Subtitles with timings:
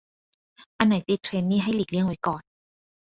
[0.77, 2.41] อันไหนติดเทรนด์นี่ให้หลีกเลี่ยงไว้ก่อน